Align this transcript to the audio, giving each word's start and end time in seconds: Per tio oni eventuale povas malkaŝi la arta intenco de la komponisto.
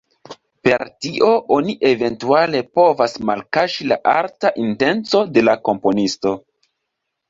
Per 0.67 0.85
tio 1.05 1.29
oni 1.57 1.75
eventuale 1.91 2.63
povas 2.81 3.15
malkaŝi 3.31 3.91
la 3.93 4.01
arta 4.17 4.57
intenco 4.67 5.27
de 5.39 5.49
la 5.49 5.61
komponisto. 5.71 6.39